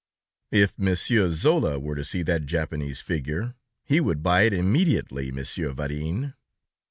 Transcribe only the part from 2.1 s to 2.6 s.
that